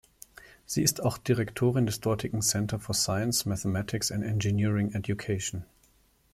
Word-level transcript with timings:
Sie 0.65 0.81
ist 0.81 1.03
auch 1.03 1.19
Direktorin 1.19 1.85
des 1.85 1.99
dortigen 1.99 2.41
Center 2.41 2.79
for 2.79 2.95
Science, 2.95 3.45
Mathematics 3.45 4.11
and 4.11 4.23
Engineering 4.23 4.95
Education. 4.95 5.63